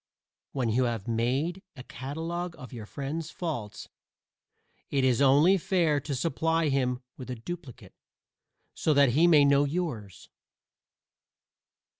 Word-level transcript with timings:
When 0.53 0.69
you 0.69 0.85
have 0.85 1.07
made 1.07 1.61
a 1.75 1.83
catalogue 1.83 2.55
of 2.57 2.73
your 2.73 2.87
friend's 2.87 3.29
faults 3.29 3.87
it 4.89 5.03
is 5.03 5.21
only 5.21 5.59
fair 5.59 5.99
to 5.99 6.15
supply 6.15 6.69
him 6.69 7.03
with 7.17 7.29
a 7.29 7.35
duplicate, 7.35 7.93
so 8.73 8.95
that 8.95 9.09
he 9.09 9.27
may 9.27 9.45
know 9.45 9.63
yours. 9.63 10.31